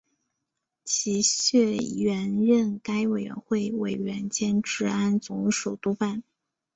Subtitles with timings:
[0.83, 6.23] 齐燮元任该委员会委员兼治安总署督办。